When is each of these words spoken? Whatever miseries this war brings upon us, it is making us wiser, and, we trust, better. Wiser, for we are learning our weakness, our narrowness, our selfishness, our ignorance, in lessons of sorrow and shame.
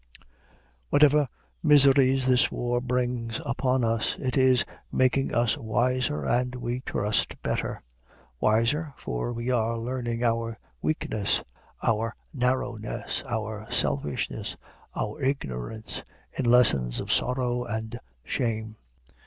Whatever 0.89 1.27
miseries 1.61 2.25
this 2.25 2.51
war 2.51 2.81
brings 2.81 3.39
upon 3.45 3.83
us, 3.83 4.15
it 4.17 4.35
is 4.35 4.65
making 4.91 5.31
us 5.31 5.55
wiser, 5.59 6.25
and, 6.25 6.55
we 6.55 6.79
trust, 6.79 7.39
better. 7.43 7.83
Wiser, 8.39 8.95
for 8.97 9.31
we 9.31 9.51
are 9.51 9.77
learning 9.77 10.23
our 10.23 10.57
weakness, 10.81 11.43
our 11.83 12.15
narrowness, 12.33 13.23
our 13.27 13.67
selfishness, 13.69 14.57
our 14.95 15.21
ignorance, 15.21 16.01
in 16.33 16.45
lessons 16.45 16.99
of 16.99 17.13
sorrow 17.13 17.63
and 17.63 17.99
shame. 18.23 18.77